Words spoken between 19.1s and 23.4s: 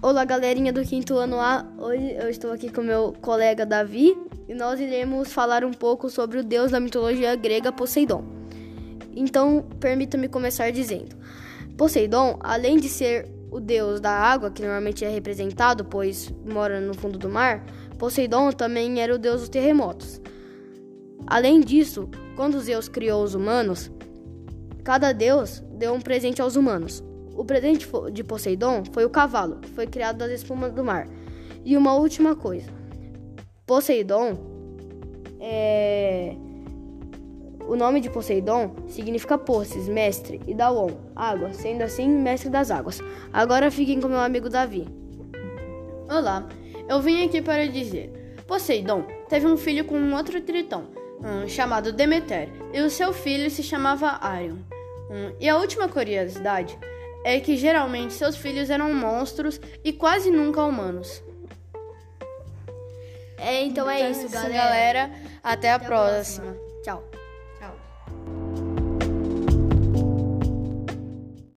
o deus dos terremotos. Além disso, quando Zeus criou os